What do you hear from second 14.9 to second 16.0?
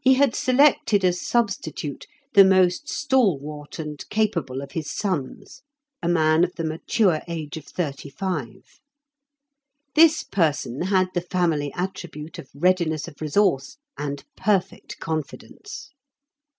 confidence.